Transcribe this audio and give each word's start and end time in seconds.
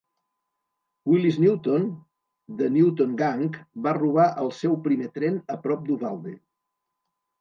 Willis 1.11 1.35
Newton 1.43 1.85
de 1.89 2.63
The 2.63 2.71
Newton 2.79 3.13
Gang 3.21 3.45
va 3.89 3.95
robar 4.01 4.27
el 4.45 4.53
seu 4.63 4.75
primer 4.89 5.11
tren 5.19 5.39
a 5.57 5.63
prop 5.67 5.89
d'Uvalde. 5.91 6.35